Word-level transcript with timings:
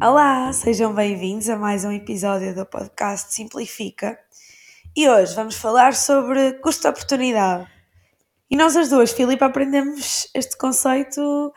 Olá, 0.00 0.52
sejam 0.52 0.94
bem-vindos 0.94 1.48
a 1.48 1.56
mais 1.56 1.86
um 1.86 1.92
episódio 1.92 2.54
do 2.54 2.66
podcast 2.66 3.32
Simplifica. 3.32 4.18
E 4.94 5.08
hoje 5.08 5.34
vamos 5.34 5.54
falar 5.54 5.94
sobre 5.94 6.52
custo-oportunidade. 6.60 7.66
E 8.50 8.56
nós 8.56 8.76
as 8.76 8.90
duas, 8.90 9.12
Filipe, 9.12 9.44
aprendemos 9.44 10.28
este 10.34 10.58
conceito 10.58 11.52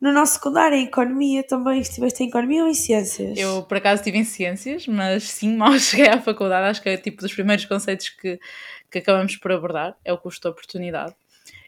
no 0.00 0.12
nosso 0.12 0.34
secundário, 0.34 0.76
em 0.76 0.84
Economia 0.84 1.42
também. 1.42 1.80
Estiveste 1.80 2.22
em 2.22 2.28
Economia 2.28 2.62
ou 2.62 2.68
em 2.68 2.74
Ciências? 2.74 3.38
Eu, 3.38 3.62
por 3.64 3.76
acaso, 3.76 4.00
estive 4.00 4.18
em 4.18 4.24
Ciências, 4.24 4.86
mas 4.86 5.24
sim, 5.24 5.54
mal 5.56 5.78
cheguei 5.78 6.08
à 6.08 6.20
faculdade, 6.20 6.68
acho 6.68 6.82
que 6.82 6.88
é 6.88 6.96
tipo 6.96 7.20
dos 7.20 7.34
primeiros 7.34 7.64
conceitos 7.66 8.08
que, 8.08 8.40
que 8.90 8.98
acabamos 8.98 9.36
por 9.36 9.52
abordar, 9.52 9.96
é 10.04 10.12
o 10.12 10.18
custo-oportunidade. 10.18 11.14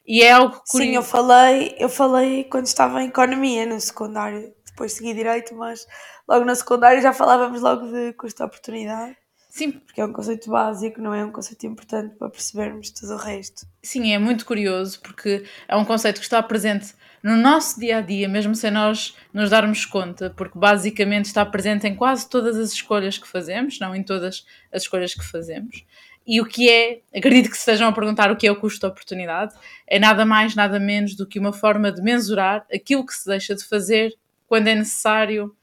E 0.06 0.22
é 0.22 0.32
algo 0.32 0.62
curioso. 0.68 0.90
Sim, 0.90 0.96
eu 0.96 1.02
falei, 1.02 1.76
eu 1.78 1.88
falei 1.88 2.44
quando 2.44 2.66
estava 2.66 3.02
em 3.02 3.08
Economia 3.08 3.66
no 3.66 3.80
secundário, 3.80 4.52
depois 4.66 4.92
segui 4.92 5.14
Direito, 5.14 5.54
mas 5.54 5.86
logo 6.26 6.44
na 6.44 6.54
secundária 6.54 7.00
já 7.00 7.12
falávamos 7.12 7.60
logo 7.60 7.86
de 7.86 8.12
custo-oportunidade. 8.14 9.16
Sim. 9.52 9.72
Porque 9.72 10.00
é 10.00 10.04
um 10.06 10.14
conceito 10.14 10.50
básico, 10.50 10.98
não 10.98 11.12
é 11.12 11.22
um 11.22 11.30
conceito 11.30 11.66
importante 11.66 12.14
para 12.16 12.30
percebermos 12.30 12.88
tudo 12.88 13.12
o 13.12 13.16
resto. 13.18 13.66
Sim, 13.82 14.10
é 14.14 14.18
muito 14.18 14.46
curioso 14.46 14.98
porque 15.02 15.44
é 15.68 15.76
um 15.76 15.84
conceito 15.84 16.20
que 16.20 16.24
está 16.24 16.42
presente 16.42 16.94
no 17.22 17.36
nosso 17.36 17.78
dia 17.78 17.98
a 17.98 18.00
dia, 18.00 18.26
mesmo 18.30 18.54
sem 18.54 18.70
nós 18.70 19.14
nos 19.30 19.50
darmos 19.50 19.84
conta, 19.84 20.30
porque 20.30 20.58
basicamente 20.58 21.26
está 21.26 21.44
presente 21.44 21.86
em 21.86 21.94
quase 21.94 22.30
todas 22.30 22.56
as 22.56 22.72
escolhas 22.72 23.18
que 23.18 23.28
fazemos, 23.28 23.78
não 23.78 23.94
em 23.94 24.02
todas 24.02 24.46
as 24.72 24.84
escolhas 24.84 25.14
que 25.14 25.22
fazemos. 25.22 25.84
E 26.26 26.40
o 26.40 26.46
que 26.46 26.70
é, 26.70 27.00
acredito 27.14 27.50
que 27.50 27.54
se 27.54 27.60
estejam 27.60 27.90
a 27.90 27.92
perguntar 27.92 28.30
o 28.30 28.36
que 28.36 28.46
é 28.46 28.50
o 28.50 28.56
custo 28.56 28.80
de 28.80 28.86
oportunidade, 28.86 29.54
é 29.86 29.98
nada 29.98 30.24
mais, 30.24 30.54
nada 30.54 30.80
menos 30.80 31.14
do 31.14 31.26
que 31.26 31.38
uma 31.38 31.52
forma 31.52 31.92
de 31.92 32.00
mensurar 32.00 32.64
aquilo 32.72 33.04
que 33.04 33.12
se 33.12 33.28
deixa 33.28 33.54
de 33.54 33.64
fazer 33.64 34.14
quando 34.46 34.68
é 34.68 34.74
necessário 34.74 35.54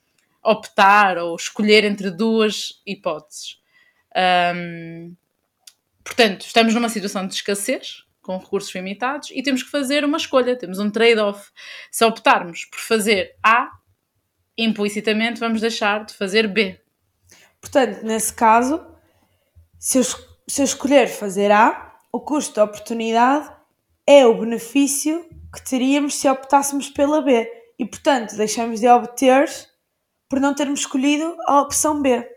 optar 0.44 1.17
ou 1.17 1.35
escolher 1.35 1.83
entre 1.83 2.11
duas 2.11 2.83
hipóteses. 2.85 3.58
Um, 4.15 5.15
portanto, 6.03 6.45
estamos 6.45 6.73
numa 6.73 6.89
situação 6.89 7.27
de 7.27 7.35
escassez, 7.35 8.03
com 8.21 8.38
recursos 8.38 8.73
limitados, 8.73 9.31
e 9.31 9.41
temos 9.41 9.63
que 9.63 9.69
fazer 9.69 10.03
uma 10.05 10.17
escolha, 10.17 10.55
temos 10.55 10.79
um 10.79 10.89
trade-off. 10.89 11.51
Se 11.91 12.05
optarmos 12.05 12.66
por 12.66 12.79
fazer 12.79 13.35
A, 13.43 13.71
implicitamente 14.57 15.39
vamos 15.39 15.61
deixar 15.61 16.05
de 16.05 16.13
fazer 16.13 16.47
B. 16.47 16.79
Portanto, 17.61 18.03
nesse 18.03 18.33
caso, 18.33 18.85
se 19.77 19.97
eu, 19.97 20.03
se 20.03 20.61
eu 20.61 20.66
escolher 20.66 21.07
fazer 21.07 21.51
A, 21.51 21.97
o 22.11 22.19
custo 22.19 22.55
de 22.55 22.59
oportunidade 22.59 23.49
é 24.05 24.25
o 24.25 24.39
benefício 24.39 25.27
que 25.53 25.63
teríamos 25.63 26.16
se 26.16 26.27
optássemos 26.27 26.89
pela 26.89 27.21
B. 27.21 27.49
E, 27.77 27.85
portanto, 27.85 28.35
deixamos 28.35 28.79
de 28.79 28.88
obter 28.88 29.49
por 30.27 30.39
não 30.39 30.53
termos 30.53 30.81
escolhido 30.81 31.35
a 31.47 31.61
opção 31.61 32.01
B. 32.01 32.27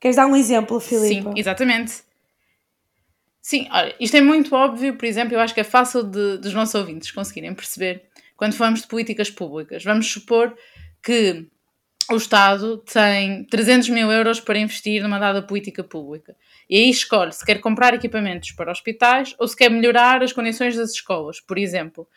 Queres 0.00 0.16
dar 0.16 0.26
um 0.26 0.34
exemplo, 0.34 0.80
Filipe? 0.80 1.22
Sim, 1.22 1.32
exatamente. 1.36 2.02
Sim, 3.42 3.68
olha, 3.70 3.94
isto 4.00 4.16
é 4.16 4.20
muito 4.20 4.54
óbvio, 4.54 4.96
por 4.96 5.04
exemplo, 5.04 5.34
eu 5.34 5.40
acho 5.40 5.54
que 5.54 5.60
é 5.60 5.64
fácil 5.64 6.02
de, 6.02 6.38
dos 6.38 6.54
nossos 6.54 6.74
ouvintes 6.74 7.10
conseguirem 7.10 7.54
perceber 7.54 8.04
quando 8.36 8.54
falamos 8.54 8.82
de 8.82 8.88
políticas 8.88 9.30
públicas. 9.30 9.84
Vamos 9.84 10.10
supor 10.10 10.56
que 11.02 11.46
o 12.10 12.16
Estado 12.16 12.78
tem 12.78 13.44
300 13.44 13.88
mil 13.90 14.10
euros 14.10 14.40
para 14.40 14.58
investir 14.58 15.02
numa 15.02 15.18
dada 15.18 15.42
política 15.42 15.84
pública. 15.84 16.34
E 16.68 16.76
aí 16.76 16.90
escolhe 16.90 17.32
se 17.32 17.44
quer 17.44 17.60
comprar 17.60 17.94
equipamentos 17.94 18.52
para 18.52 18.72
hospitais 18.72 19.34
ou 19.38 19.46
se 19.46 19.56
quer 19.56 19.70
melhorar 19.70 20.22
as 20.22 20.32
condições 20.32 20.76
das 20.76 20.92
escolas, 20.92 21.40
por 21.40 21.56
exemplo. 21.58 22.08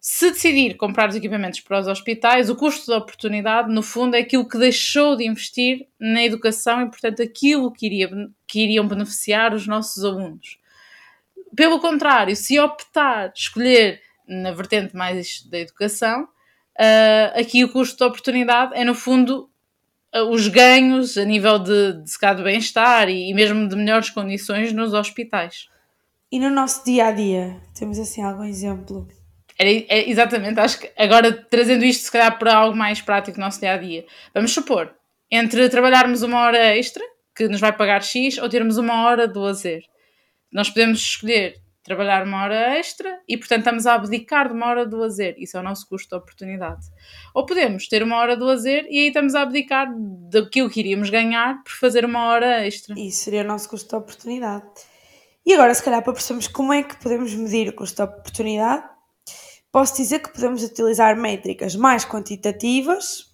Se 0.00 0.30
decidir 0.30 0.76
comprar 0.76 1.08
os 1.08 1.16
equipamentos 1.16 1.60
para 1.60 1.80
os 1.80 1.88
hospitais, 1.88 2.48
o 2.48 2.54
custo 2.54 2.86
da 2.86 2.98
oportunidade, 2.98 3.72
no 3.72 3.82
fundo, 3.82 4.14
é 4.14 4.20
aquilo 4.20 4.48
que 4.48 4.56
deixou 4.56 5.16
de 5.16 5.26
investir 5.26 5.88
na 5.98 6.22
educação 6.24 6.82
e, 6.82 6.86
portanto, 6.86 7.20
aquilo 7.20 7.72
que, 7.72 7.86
iria, 7.86 8.08
que 8.46 8.60
iriam 8.60 8.86
beneficiar 8.86 9.52
os 9.52 9.66
nossos 9.66 10.04
alunos. 10.04 10.58
Pelo 11.54 11.80
contrário, 11.80 12.36
se 12.36 12.60
optar 12.60 13.32
escolher 13.34 14.00
na 14.26 14.52
vertente 14.52 14.94
mais 14.94 15.42
da 15.42 15.58
educação, 15.58 16.24
uh, 16.24 17.40
aqui 17.40 17.64
o 17.64 17.72
custo 17.72 17.98
da 17.98 18.06
oportunidade 18.06 18.74
é, 18.76 18.84
no 18.84 18.94
fundo, 18.94 19.50
uh, 20.14 20.30
os 20.30 20.46
ganhos 20.46 21.18
a 21.18 21.24
nível 21.24 21.58
de, 21.58 21.94
de, 21.94 22.34
de 22.36 22.42
bem-estar 22.44 23.08
e, 23.08 23.30
e 23.30 23.34
mesmo 23.34 23.66
de 23.66 23.74
melhores 23.74 24.10
condições 24.10 24.72
nos 24.72 24.92
hospitais. 24.92 25.68
E 26.30 26.38
no 26.38 26.50
nosso 26.50 26.84
dia 26.84 27.06
a 27.06 27.10
dia, 27.10 27.60
temos 27.74 27.98
assim 27.98 28.22
algum 28.22 28.44
exemplo? 28.44 29.08
Era, 29.58 29.70
é, 29.70 30.08
exatamente, 30.08 30.60
acho 30.60 30.78
que 30.78 30.90
agora 30.96 31.32
trazendo 31.32 31.84
isto 31.84 32.04
se 32.04 32.12
calhar 32.12 32.38
para 32.38 32.54
algo 32.54 32.76
mais 32.76 33.00
prático 33.00 33.36
do 33.36 33.40
nosso 33.40 33.58
dia 33.58 33.72
a 33.72 33.76
dia. 33.76 34.06
Vamos 34.32 34.52
supor, 34.52 34.94
entre 35.30 35.68
trabalharmos 35.68 36.22
uma 36.22 36.40
hora 36.40 36.76
extra, 36.76 37.02
que 37.34 37.48
nos 37.48 37.60
vai 37.60 37.72
pagar 37.72 38.02
X, 38.02 38.38
ou 38.38 38.48
termos 38.48 38.78
uma 38.78 39.04
hora 39.04 39.26
de 39.26 39.38
lazer. 39.38 39.82
Nós 40.52 40.70
podemos 40.70 41.00
escolher 41.00 41.56
trabalhar 41.88 42.24
uma 42.24 42.44
hora 42.44 42.78
extra 42.78 43.20
e, 43.26 43.36
portanto, 43.36 43.60
estamos 43.60 43.86
a 43.86 43.94
abdicar 43.94 44.48
de 44.48 44.54
uma 44.54 44.66
hora 44.66 44.86
de 44.86 44.94
lazer. 44.94 45.34
Isso 45.38 45.56
é 45.56 45.60
o 45.60 45.62
nosso 45.62 45.88
custo 45.88 46.10
de 46.10 46.16
oportunidade. 46.16 46.86
Ou 47.34 47.46
podemos 47.46 47.88
ter 47.88 48.02
uma 48.02 48.16
hora 48.16 48.36
de 48.36 48.42
lazer 48.42 48.86
e 48.90 49.00
aí 49.00 49.08
estamos 49.08 49.34
a 49.34 49.42
abdicar 49.42 49.88
daquilo 50.30 50.68
que 50.68 50.80
iríamos 50.80 51.10
ganhar 51.10 51.62
por 51.64 51.72
fazer 51.72 52.04
uma 52.04 52.26
hora 52.26 52.66
extra. 52.66 52.94
Isso 52.98 53.24
seria 53.24 53.42
o 53.42 53.46
nosso 53.46 53.68
custo 53.68 53.88
de 53.88 53.96
oportunidade. 53.96 54.66
E 55.46 55.54
agora, 55.54 55.72
se 55.72 55.82
calhar, 55.82 56.02
para 56.02 56.12
percebermos 56.12 56.46
como 56.46 56.72
é 56.74 56.82
que 56.82 56.96
podemos 56.96 57.34
medir 57.34 57.70
o 57.70 57.72
custo 57.72 57.96
de 57.96 58.02
oportunidade, 58.02 58.84
posso 59.78 59.94
dizer 59.94 60.18
que 60.18 60.32
podemos 60.32 60.64
utilizar 60.64 61.16
métricas 61.16 61.76
mais 61.76 62.04
quantitativas, 62.04 63.32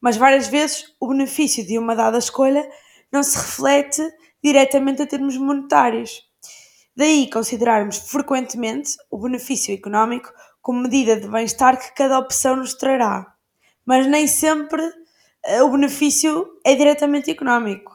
mas 0.00 0.16
várias 0.16 0.48
vezes 0.48 0.92
o 0.98 1.06
benefício 1.06 1.64
de 1.64 1.78
uma 1.78 1.94
dada 1.94 2.18
escolha 2.18 2.68
não 3.12 3.22
se 3.22 3.36
reflete 3.36 4.02
diretamente 4.42 5.02
a 5.02 5.06
termos 5.06 5.36
monetários. 5.36 6.20
Daí 6.96 7.30
considerarmos 7.30 7.98
frequentemente 7.98 8.90
o 9.08 9.18
benefício 9.18 9.72
económico 9.72 10.32
como 10.60 10.82
medida 10.82 11.14
de 11.14 11.28
bem-estar 11.28 11.78
que 11.78 11.94
cada 11.94 12.18
opção 12.18 12.56
nos 12.56 12.74
trará, 12.74 13.32
mas 13.86 14.04
nem 14.08 14.26
sempre 14.26 14.82
eh, 15.44 15.62
o 15.62 15.70
benefício 15.70 16.58
é 16.64 16.74
diretamente 16.74 17.30
económico 17.30 17.93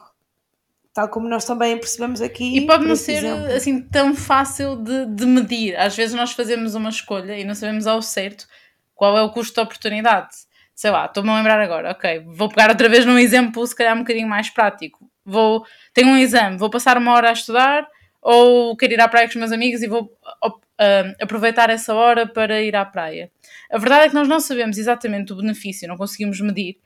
tal 0.92 1.08
como 1.08 1.28
nós 1.28 1.44
também 1.44 1.78
percebemos 1.78 2.20
aqui. 2.20 2.56
E 2.56 2.66
pode 2.66 2.86
não 2.86 2.96
ser 2.96 3.24
exemplo. 3.24 3.52
assim 3.52 3.80
tão 3.82 4.14
fácil 4.14 4.76
de, 4.76 5.06
de, 5.06 5.26
medir. 5.26 5.76
Às 5.76 5.96
vezes 5.96 6.14
nós 6.14 6.32
fazemos 6.32 6.74
uma 6.74 6.90
escolha 6.90 7.38
e 7.38 7.44
não 7.44 7.54
sabemos 7.54 7.86
ao 7.86 8.02
certo 8.02 8.46
qual 8.94 9.16
é 9.16 9.22
o 9.22 9.30
custo 9.30 9.54
de 9.54 9.60
oportunidade. 9.60 10.28
Sei 10.74 10.90
lá, 10.90 11.06
estou-me 11.06 11.30
a 11.30 11.36
lembrar 11.36 11.60
agora, 11.60 11.90
ok, 11.90 12.24
vou 12.34 12.48
pegar 12.48 12.70
outra 12.70 12.88
vez 12.88 13.04
num 13.04 13.18
exemplo 13.18 13.66
se 13.66 13.76
calhar 13.76 13.94
um 13.94 14.00
bocadinho 14.00 14.28
mais 14.28 14.48
prático. 14.48 15.10
Vou, 15.24 15.64
tenho 15.92 16.08
um 16.08 16.16
exame, 16.16 16.56
vou 16.56 16.70
passar 16.70 16.96
uma 16.96 17.12
hora 17.12 17.28
a 17.28 17.32
estudar 17.32 17.86
ou 18.22 18.76
quero 18.76 18.94
ir 18.94 19.00
à 19.00 19.08
praia 19.08 19.26
com 19.26 19.32
os 19.32 19.36
meus 19.36 19.52
amigos 19.52 19.82
e 19.82 19.86
vou 19.86 20.04
uh, 20.04 21.14
aproveitar 21.20 21.70
essa 21.70 21.94
hora 21.94 22.26
para 22.26 22.62
ir 22.62 22.74
à 22.74 22.84
praia. 22.84 23.30
A 23.70 23.78
verdade 23.78 24.06
é 24.06 24.08
que 24.08 24.14
nós 24.14 24.26
não 24.26 24.40
sabemos 24.40 24.78
exatamente 24.78 25.32
o 25.32 25.36
benefício, 25.36 25.86
não 25.86 25.96
conseguimos 25.96 26.40
medir 26.40 26.78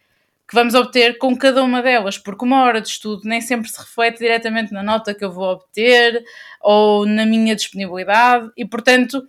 que 0.47 0.55
vamos 0.55 0.75
obter 0.75 1.17
com 1.19 1.37
cada 1.37 1.63
uma 1.65 1.83
delas, 1.83 2.19
porque 2.19 2.45
uma 2.45 2.63
hora 2.63 2.81
de 2.81 2.89
estudo 2.89 3.23
nem 3.25 3.41
sempre 3.41 3.69
se 3.69 3.79
reflete 3.79 4.19
diretamente 4.19 4.73
na 4.73 4.83
nota 4.83 5.15
que 5.15 5.25
eu 5.25 5.33
vou 5.33 5.53
obter 5.53 6.23
ou 6.61 7.07
na 7.07 7.25
minha 7.25 7.57
disponibilidade 7.57 8.51
e, 8.57 8.65
portanto, 8.65 9.27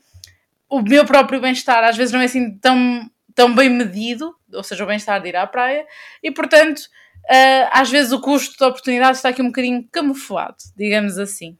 o 0.69 0.81
meu 0.81 1.05
próprio 1.05 1.39
bem-estar 1.39 1.83
às 1.83 1.95
vezes 1.95 2.13
não 2.13 2.19
é 2.19 2.25
assim 2.25 2.57
tão, 2.57 3.09
tão 3.33 3.55
bem 3.55 3.69
medido, 3.69 4.35
ou 4.53 4.63
seja, 4.63 4.83
o 4.83 4.87
bem-estar 4.87 5.21
de 5.21 5.29
ir 5.29 5.35
à 5.37 5.47
praia, 5.47 5.85
e, 6.21 6.31
portanto, 6.31 6.79
uh, 6.79 7.69
às 7.71 7.89
vezes 7.89 8.11
o 8.11 8.19
custo 8.19 8.57
da 8.59 8.67
oportunidade 8.67 9.17
está 9.17 9.29
aqui 9.29 9.41
um 9.41 9.47
bocadinho 9.47 9.87
camuflado, 9.89 10.57
digamos 10.75 11.17
assim. 11.17 11.57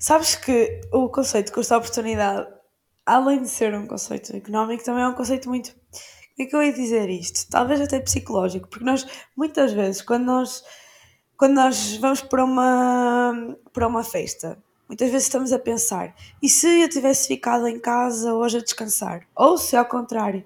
Sabes 0.00 0.34
que 0.34 0.80
o 0.92 1.08
conceito 1.08 1.46
de 1.46 1.52
custo 1.52 1.70
da 1.70 1.78
oportunidade, 1.78 2.48
além 3.04 3.42
de 3.42 3.48
ser 3.48 3.72
um 3.74 3.86
conceito 3.86 4.34
económico, 4.36 4.84
também 4.84 5.02
é 5.02 5.08
um 5.08 5.14
conceito 5.14 5.48
muito 5.48 5.74
que 6.36 6.42
é 6.42 6.46
que 6.46 6.54
eu 6.54 6.62
ia 6.62 6.72
dizer 6.72 7.08
isto? 7.08 7.48
Talvez 7.50 7.80
até 7.80 7.98
psicológico, 7.98 8.68
porque 8.68 8.84
nós, 8.84 9.06
muitas 9.34 9.72
vezes, 9.72 10.02
quando 10.02 10.24
nós, 10.24 10.62
quando 11.36 11.54
nós 11.54 11.96
vamos 11.96 12.20
para 12.20 12.44
uma, 12.44 13.56
para 13.72 13.88
uma 13.88 14.04
festa, 14.04 14.62
muitas 14.86 15.10
vezes 15.10 15.26
estamos 15.26 15.52
a 15.52 15.58
pensar: 15.58 16.14
e 16.42 16.48
se 16.48 16.82
eu 16.82 16.88
tivesse 16.88 17.26
ficado 17.26 17.66
em 17.66 17.80
casa 17.80 18.34
hoje 18.34 18.58
a 18.58 18.60
descansar? 18.60 19.26
Ou 19.34 19.56
se 19.56 19.76
ao 19.76 19.86
contrário, 19.86 20.44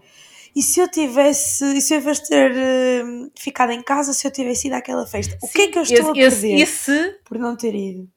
e 0.55 0.63
se 0.63 0.79
eu 0.81 0.89
tivesse, 0.89 1.65
e 1.77 1.81
se 1.81 1.95
eu 1.95 1.99
tivesse 1.99 2.29
ter 2.29 2.53
uh, 2.53 3.31
ficado 3.37 3.73
em 3.73 3.83
casa, 3.83 4.13
se 4.13 4.27
eu 4.27 4.31
tivesse 4.31 4.69
ido 4.69 4.77
àquela 4.77 5.07
festa? 5.07 5.37
O 5.43 5.47
Sim, 5.47 5.53
que 5.53 5.63
é 5.63 5.69
que 5.69 5.79
eu 5.79 5.83
estou 5.83 5.99
esse, 5.99 6.11
a 6.11 6.13
perder 6.15 6.61
esse... 6.61 7.19
por 7.25 7.39
não 7.39 7.57
ter 7.57 7.75
ido? 7.75 8.09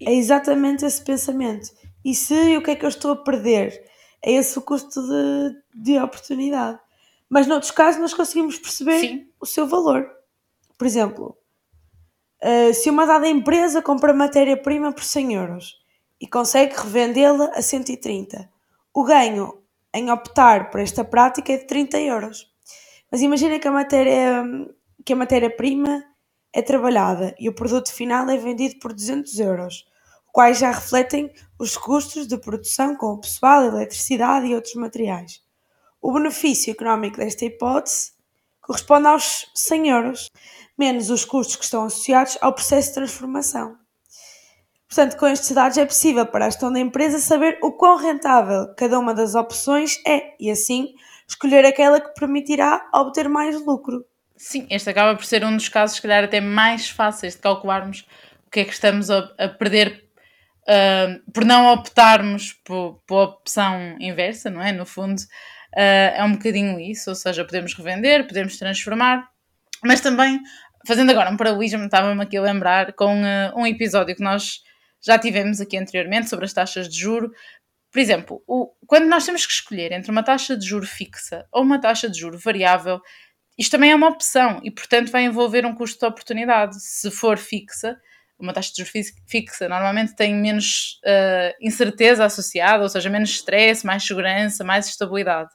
É 0.00 0.12
exatamente 0.14 0.84
esse 0.84 1.02
pensamento. 1.02 1.70
E 2.04 2.14
se, 2.14 2.56
o 2.56 2.62
que 2.62 2.72
é 2.72 2.76
que 2.76 2.84
eu 2.84 2.88
estou 2.90 3.12
a 3.12 3.16
perder? 3.16 3.82
É 4.22 4.32
esse 4.32 4.58
o 4.58 4.62
custo 4.62 5.00
de, 5.02 5.82
de 5.82 5.98
oportunidade. 5.98 6.78
Mas 7.28 7.46
noutros 7.46 7.70
casos 7.70 8.00
nós 8.00 8.14
conseguimos 8.14 8.58
perceber 8.58 9.00
Sim. 9.00 9.28
o 9.40 9.46
seu 9.46 9.66
valor. 9.66 10.10
Por 10.78 10.86
exemplo, 10.86 11.36
uh, 12.42 12.74
se 12.74 12.88
uma 12.88 13.06
dada 13.06 13.28
empresa 13.28 13.82
compra 13.82 14.12
matéria-prima 14.12 14.92
por 14.92 15.02
100 15.02 15.34
euros 15.34 15.74
e 16.20 16.26
consegue 16.26 16.74
revendê-la 16.76 17.46
a 17.54 17.62
130, 17.62 18.48
o 18.94 19.04
ganho 19.04 19.62
em 19.92 20.10
optar 20.10 20.70
por 20.70 20.80
esta 20.80 21.04
prática 21.04 21.52
é 21.52 21.58
de 21.58 21.66
30 21.66 21.98
euros. 22.00 22.52
Mas 23.10 23.22
imagina 23.22 23.58
que 23.58 23.68
a 23.68 23.72
matéria 23.72 24.44
que 25.04 25.12
a 25.12 25.16
matéria-prima 25.16 26.04
é 26.52 26.60
trabalhada 26.60 27.34
e 27.38 27.48
o 27.48 27.54
produto 27.54 27.92
final 27.92 28.28
é 28.28 28.36
vendido 28.36 28.78
por 28.80 28.92
200 28.92 29.38
euros, 29.38 29.86
quais 30.32 30.58
já 30.58 30.70
refletem 30.70 31.32
os 31.58 31.76
custos 31.76 32.26
de 32.26 32.36
produção 32.36 32.96
com 32.96 33.12
o 33.12 33.20
pessoal, 33.20 33.62
eletricidade 33.62 34.46
e 34.46 34.54
outros 34.54 34.74
materiais. 34.74 35.45
O 36.00 36.12
benefício 36.12 36.72
económico 36.72 37.16
desta 37.16 37.44
hipótese 37.44 38.12
corresponde 38.60 39.06
aos 39.06 39.50
100 39.54 39.88
euros, 39.88 40.30
menos 40.76 41.10
os 41.10 41.24
custos 41.24 41.56
que 41.56 41.64
estão 41.64 41.84
associados 41.84 42.36
ao 42.40 42.52
processo 42.52 42.88
de 42.88 42.94
transformação. 42.94 43.76
Portanto, 44.88 45.16
com 45.16 45.26
estes 45.26 45.50
dados 45.50 45.78
é 45.78 45.84
possível 45.84 46.26
para 46.26 46.46
a 46.46 46.50
gestão 46.50 46.72
da 46.72 46.78
empresa 46.78 47.18
saber 47.18 47.58
o 47.62 47.72
quão 47.72 47.96
rentável 47.96 48.72
cada 48.76 48.98
uma 48.98 49.14
das 49.14 49.34
opções 49.34 50.00
é 50.06 50.34
e, 50.38 50.50
assim, 50.50 50.94
escolher 51.28 51.64
aquela 51.64 52.00
que 52.00 52.14
permitirá 52.14 52.88
obter 52.94 53.28
mais 53.28 53.60
lucro. 53.64 54.04
Sim, 54.36 54.66
este 54.70 54.90
acaba 54.90 55.16
por 55.16 55.24
ser 55.24 55.44
um 55.44 55.56
dos 55.56 55.68
casos, 55.68 55.96
se 55.96 56.02
calhar, 56.02 56.24
até 56.24 56.40
mais 56.40 56.88
fáceis 56.88 57.34
de 57.34 57.40
calcularmos 57.40 58.06
o 58.46 58.50
que 58.50 58.60
é 58.60 58.64
que 58.64 58.72
estamos 58.72 59.10
a, 59.10 59.22
perder 59.58 60.04
uh, 60.62 61.32
por 61.32 61.44
não 61.44 61.72
optarmos 61.72 62.52
por, 62.64 63.02
por 63.06 63.22
opção 63.22 63.96
inversa, 63.98 64.50
não 64.50 64.62
é? 64.62 64.72
No 64.72 64.86
fundo, 64.86 65.20
é 65.74 66.24
um 66.24 66.32
bocadinho 66.32 66.78
isso, 66.80 67.10
ou 67.10 67.16
seja, 67.16 67.44
podemos 67.44 67.74
revender, 67.74 68.26
podemos 68.26 68.56
transformar, 68.56 69.28
mas 69.84 70.00
também, 70.00 70.40
fazendo 70.86 71.10
agora 71.10 71.30
um 71.30 71.36
paralelismo, 71.36 71.84
estava-me 71.84 72.22
aqui 72.22 72.36
a 72.36 72.42
lembrar 72.42 72.92
com 72.94 73.22
uh, 73.22 73.58
um 73.58 73.66
episódio 73.66 74.14
que 74.14 74.22
nós 74.22 74.60
já 75.04 75.18
tivemos 75.18 75.60
aqui 75.60 75.76
anteriormente 75.76 76.28
sobre 76.28 76.44
as 76.44 76.52
taxas 76.52 76.88
de 76.88 76.98
juro. 76.98 77.30
Por 77.92 77.98
exemplo, 78.00 78.42
o, 78.46 78.72
quando 78.86 79.06
nós 79.06 79.24
temos 79.24 79.46
que 79.46 79.52
escolher 79.52 79.92
entre 79.92 80.10
uma 80.10 80.22
taxa 80.22 80.56
de 80.56 80.66
juro 80.66 80.86
fixa 80.86 81.46
ou 81.52 81.62
uma 81.62 81.80
taxa 81.80 82.08
de 82.10 82.18
juro 82.18 82.38
variável, 82.38 83.00
isto 83.58 83.70
também 83.70 83.90
é 83.90 83.94
uma 83.94 84.08
opção 84.08 84.60
e, 84.62 84.70
portanto, 84.70 85.10
vai 85.10 85.24
envolver 85.24 85.64
um 85.64 85.74
custo 85.74 86.00
de 86.00 86.06
oportunidade. 86.06 86.80
Se 86.82 87.10
for 87.10 87.38
fixa, 87.38 87.96
uma 88.38 88.52
taxa 88.52 88.72
de 88.74 88.84
juros 88.84 89.12
fixa 89.26 89.68
normalmente 89.68 90.14
tem 90.14 90.34
menos 90.34 91.00
uh, 91.04 91.54
incerteza 91.60 92.24
associada, 92.24 92.82
ou 92.82 92.88
seja, 92.88 93.08
menos 93.08 93.30
stress, 93.30 93.84
mais 93.84 94.04
segurança, 94.06 94.64
mais 94.64 94.86
estabilidade. 94.88 95.50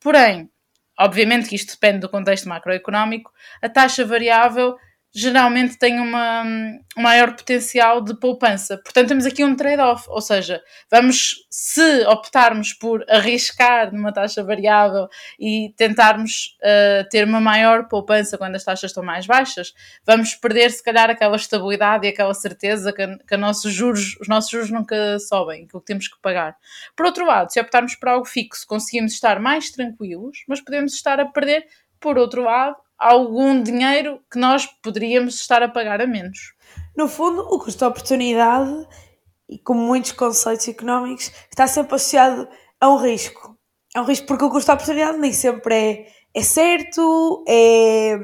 Porém, 0.00 0.50
obviamente 0.98 1.48
que 1.48 1.56
isto 1.56 1.72
depende 1.72 2.00
do 2.00 2.08
contexto 2.08 2.48
macroeconómico, 2.48 3.30
a 3.62 3.68
taxa 3.68 4.04
variável 4.04 4.76
geralmente 5.16 5.78
tem 5.78 5.98
uma, 5.98 6.42
um 6.42 7.02
maior 7.02 7.34
potencial 7.34 8.02
de 8.02 8.14
poupança. 8.20 8.76
Portanto, 8.76 9.08
temos 9.08 9.24
aqui 9.24 9.42
um 9.42 9.56
trade-off, 9.56 10.04
ou 10.10 10.20
seja, 10.20 10.62
vamos, 10.90 11.46
se 11.48 12.04
optarmos 12.06 12.74
por 12.74 13.02
arriscar 13.08 13.94
numa 13.94 14.12
taxa 14.12 14.44
variável 14.44 15.08
e 15.40 15.72
tentarmos 15.74 16.58
uh, 16.60 17.08
ter 17.08 17.24
uma 17.24 17.40
maior 17.40 17.88
poupança 17.88 18.36
quando 18.36 18.56
as 18.56 18.64
taxas 18.64 18.90
estão 18.90 19.02
mais 19.02 19.26
baixas, 19.26 19.72
vamos 20.06 20.34
perder, 20.34 20.70
se 20.70 20.84
calhar, 20.84 21.08
aquela 21.08 21.36
estabilidade 21.36 22.06
e 22.06 22.10
aquela 22.10 22.34
certeza 22.34 22.92
que, 22.92 23.16
que 23.26 23.36
nossos 23.38 23.72
juros, 23.72 24.18
os 24.20 24.28
nossos 24.28 24.50
juros 24.50 24.70
nunca 24.70 25.18
sobem, 25.18 25.66
que 25.66 25.74
o 25.74 25.80
que 25.80 25.86
temos 25.86 26.08
que 26.08 26.20
pagar. 26.20 26.58
Por 26.94 27.06
outro 27.06 27.24
lado, 27.24 27.50
se 27.50 27.58
optarmos 27.58 27.94
por 27.94 28.10
algo 28.10 28.26
fixo, 28.26 28.66
conseguimos 28.66 29.14
estar 29.14 29.40
mais 29.40 29.70
tranquilos, 29.70 30.44
mas 30.46 30.60
podemos 30.60 30.92
estar 30.92 31.18
a 31.18 31.24
perder, 31.24 31.64
por 31.98 32.18
outro 32.18 32.42
lado, 32.42 32.76
algum 32.98 33.62
dinheiro 33.62 34.20
que 34.30 34.38
nós 34.38 34.66
poderíamos 34.82 35.34
estar 35.36 35.62
a 35.62 35.68
pagar 35.68 36.00
a 36.00 36.06
menos. 36.06 36.54
No 36.96 37.08
fundo, 37.08 37.42
o 37.42 37.58
custo 37.58 37.78
de 37.78 37.84
oportunidade, 37.84 38.86
e 39.48 39.58
como 39.58 39.80
muitos 39.80 40.12
conceitos 40.12 40.66
económicos, 40.68 41.30
está 41.50 41.66
sempre 41.66 41.94
associado 41.94 42.48
a 42.80 42.88
um 42.88 42.96
risco. 42.96 43.56
É 43.94 44.00
um 44.00 44.04
risco 44.04 44.26
porque 44.26 44.44
o 44.44 44.50
custo 44.50 44.70
de 44.70 44.74
oportunidade 44.74 45.18
nem 45.18 45.32
sempre 45.32 45.74
é, 45.74 46.06
é 46.34 46.42
certo, 46.42 47.44
é, 47.48 48.18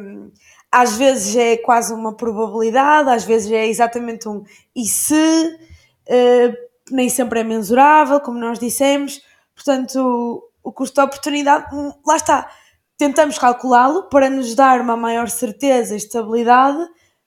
às 0.71 0.97
vezes 0.97 1.37
é 1.37 1.57
quase 1.59 1.93
uma 1.93 2.17
probabilidade, 2.17 3.11
às 3.11 3.25
vezes 3.25 3.53
é 3.53 3.67
exatamente 3.67 4.27
um 4.29 4.43
e 4.75 4.87
se, 4.87 5.59
uh, 6.09 6.55
nem 6.91 7.11
sempre 7.11 7.41
é 7.41 7.45
mensurável, 7.45 8.21
como 8.21 8.39
nós 8.39 8.59
dissemos. 8.59 9.21
Portanto, 9.55 9.97
o, 10.63 10.71
o 10.71 10.73
custo 10.73 11.01
de 11.01 11.07
oportunidade, 11.07 11.75
hum, 11.75 11.93
lá 12.07 12.17
está, 12.17 12.51
tentamos 13.03 13.37
calculá-lo 13.37 14.05
para 14.05 14.31
nos 14.31 14.55
dar 14.55 14.81
uma 14.81 14.97
maior 14.97 15.29
certeza 15.29 15.95
e 15.95 15.97
estabilidade, 15.97 16.79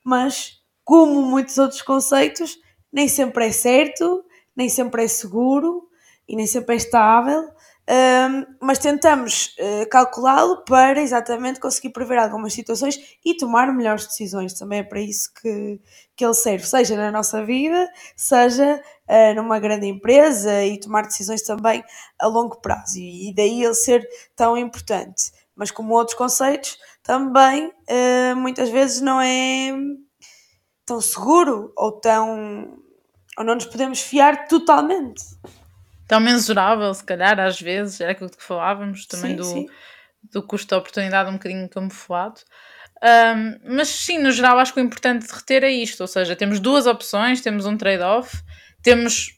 mas, 0.02 0.54
como 0.86 1.22
muitos 1.22 1.58
outros 1.58 1.82
conceitos, 1.82 2.58
nem 2.94 3.10
sempre 3.10 3.48
é 3.48 3.52
certo, 3.52 4.24
nem 4.56 4.70
sempre 4.70 5.04
é 5.04 5.08
seguro 5.10 5.90
e 6.26 6.34
nem 6.38 6.48
sempre 6.48 6.76
é 6.76 6.78
estável. 6.78 7.50
Mas 8.62 8.80
tentamos 8.80 9.54
uh, 9.60 9.90
calculá-lo 9.90 10.64
para 10.64 11.02
exatamente 11.02 11.60
conseguir 11.60 11.90
prever 11.90 12.20
algumas 12.20 12.54
situações 12.54 12.98
e 13.26 13.36
tomar 13.36 13.74
melhores 13.74 14.08
decisões. 14.08 14.54
Também 14.54 14.80
é 14.80 14.84
para 14.84 15.02
isso 15.02 15.30
que, 15.42 15.82
que 16.16 16.24
ele 16.24 16.34
serve, 16.34 16.66
seja 16.66 16.96
na 16.96 17.12
nossa 17.12 17.44
vida, 17.44 17.92
seja 18.16 18.82
uh, 19.10 19.36
numa 19.36 19.60
grande 19.60 19.88
empresa 19.88 20.64
e 20.64 20.80
tomar 20.80 21.02
decisões 21.02 21.42
também 21.42 21.84
a 22.18 22.28
longo 22.28 22.62
prazo. 22.62 22.98
E 22.98 23.34
daí 23.36 23.62
ele 23.62 23.76
ser 23.76 24.08
tão 24.38 24.58
importante 24.58 25.34
mas 25.56 25.72
como 25.72 25.94
outros 25.94 26.18
conceitos, 26.18 26.78
também 27.02 27.68
uh, 27.68 28.36
muitas 28.36 28.70
vezes 28.70 29.02
não 29.02 29.22
é 29.22 29.72
tão 30.86 31.00
seguro 31.02 31.72
ou 31.76 31.92
tão. 31.94 32.78
ou 33.38 33.44
não 33.44 33.56
nos 33.56 33.66
podemos 33.66 34.02
fiar 34.02 34.48
totalmente. 34.48 35.24
Tão 36.08 36.20
mensurável, 36.20 36.94
se 36.94 37.04
calhar, 37.04 37.40
às 37.40 37.60
vezes, 37.60 38.00
era 38.00 38.12
aquilo 38.12 38.30
que 38.30 38.44
falávamos 38.44 39.08
também 39.08 39.32
sim, 39.32 39.38
do, 39.38 39.44
sim. 39.44 39.68
do 40.32 40.44
custo 40.44 40.70
da 40.70 40.78
oportunidade 40.78 41.30
um 41.30 41.34
bocadinho 41.34 41.68
camuflado. 41.68 42.42
Um, 43.04 43.76
mas 43.76 43.90
sim, 43.90 44.20
no 44.20 44.32
geral, 44.32 44.58
acho 44.60 44.74
que 44.74 44.80
o 44.80 44.84
importante 44.84 45.28
de 45.28 45.34
reter 45.34 45.64
é 45.64 45.72
isto: 45.72 46.02
ou 46.02 46.08
seja, 46.08 46.36
temos 46.36 46.60
duas 46.60 46.86
opções, 46.86 47.42
temos 47.42 47.66
um 47.66 47.78
trade-off, 47.78 48.42
temos 48.82 49.35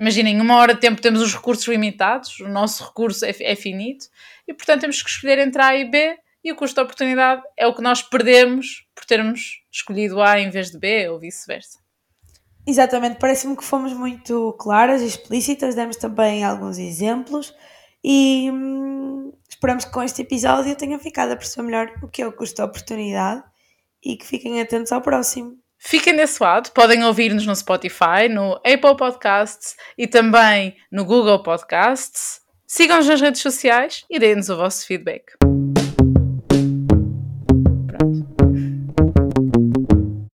imaginem, 0.00 0.40
uma 0.40 0.56
hora 0.56 0.72
de 0.72 0.80
tempo 0.80 1.02
temos 1.02 1.20
os 1.20 1.34
recursos 1.34 1.66
limitados, 1.68 2.40
o 2.40 2.48
nosso 2.48 2.82
recurso 2.82 3.24
é, 3.26 3.34
é, 3.38 3.54
finito, 3.54 4.06
e 4.48 4.54
portanto 4.54 4.80
temos 4.80 5.02
que 5.02 5.10
escolher 5.10 5.38
entre 5.38 5.60
A 5.60 5.76
e 5.76 5.90
B, 5.90 6.18
e 6.42 6.50
o 6.50 6.56
custo 6.56 6.76
de 6.76 6.80
oportunidade 6.80 7.42
é 7.54 7.66
o 7.66 7.74
que 7.74 7.82
nós 7.82 8.00
perdemos 8.00 8.86
por 8.94 9.04
termos 9.04 9.62
escolhido 9.70 10.22
A 10.22 10.40
em 10.40 10.48
vez 10.48 10.70
de 10.70 10.78
B, 10.78 11.10
ou 11.10 11.18
vice-versa. 11.18 11.78
Exatamente, 12.66 13.18
parece-me 13.18 13.56
que 13.56 13.64
fomos 13.64 13.92
muito 13.92 14.56
claras 14.58 15.02
e 15.02 15.06
explícitas, 15.06 15.74
demos 15.74 15.96
também 15.96 16.44
alguns 16.44 16.78
exemplos 16.78 17.54
e 18.02 18.50
hum, 18.50 19.32
esperamos 19.48 19.84
que 19.84 19.92
com 19.92 20.02
este 20.02 20.22
episódio 20.22 20.74
tenham 20.76 20.98
ficado 20.98 21.32
a 21.32 21.36
perceber 21.36 21.66
melhor 21.66 21.92
o 22.02 22.08
que 22.08 22.22
é 22.22 22.26
o 22.26 22.32
custo 22.32 22.56
de 22.56 22.62
oportunidade 22.62 23.42
e 24.02 24.16
que 24.16 24.26
fiquem 24.26 24.60
atentos 24.60 24.92
ao 24.92 25.02
próximo. 25.02 25.59
Fiquem 25.82 26.14
desse 26.14 26.42
lado, 26.42 26.70
podem 26.72 27.02
ouvir-nos 27.04 27.46
no 27.46 27.56
Spotify, 27.56 28.28
no 28.30 28.52
Apple 28.56 28.96
Podcasts 28.98 29.76
e 29.96 30.06
também 30.06 30.76
no 30.92 31.06
Google 31.06 31.42
Podcasts. 31.42 32.42
Sigam-nos 32.66 33.08
nas 33.08 33.20
redes 33.20 33.40
sociais 33.40 34.04
e 34.08 34.18
deem-nos 34.18 34.50
o 34.50 34.56
vosso 34.58 34.86
feedback. 34.86 35.32